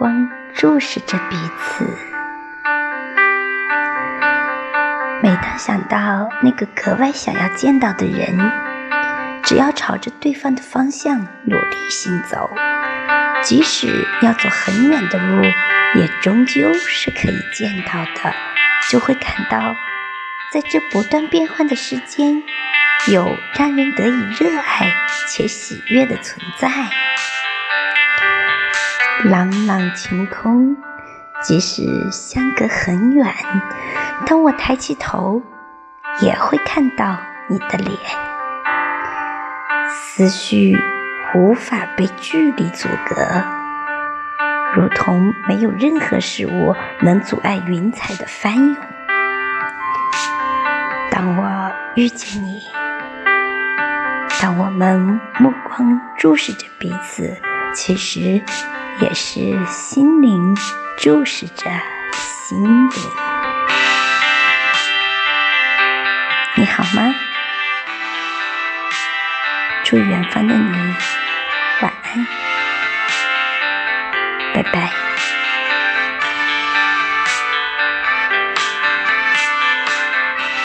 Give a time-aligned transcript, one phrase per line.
[0.00, 1.84] 光注视着彼此。
[5.22, 8.34] 每当想到那个格外想要见到的人，
[9.42, 12.48] 只要朝着对方的方向努力行走，
[13.42, 15.42] 即使要走很远的路，
[15.94, 18.34] 也终究是可以见到的。
[18.88, 19.74] 就会感到，
[20.50, 22.42] 在这不断变换的世间，
[23.08, 24.90] 有让人得以热爱
[25.28, 26.70] 且喜悦的存在。
[29.24, 30.74] 朗朗晴空，
[31.42, 33.26] 即使相隔很远，
[34.24, 35.42] 当我抬起头，
[36.22, 37.98] 也会看到你的脸。
[39.90, 40.74] 思绪
[41.34, 43.44] 无法被距离阻隔，
[44.74, 48.76] 如同没有任何事物能阻碍云彩的翻涌。
[51.10, 52.62] 当我遇见你，
[54.40, 57.36] 当我们目光注视着彼此，
[57.72, 58.42] 其实
[59.00, 60.56] 也是心灵
[60.98, 61.70] 注视着
[62.22, 62.90] 心灵。
[66.56, 67.14] 你好吗？
[69.84, 70.94] 祝远方的你
[71.80, 72.26] 晚安，
[74.54, 75.09] 拜拜。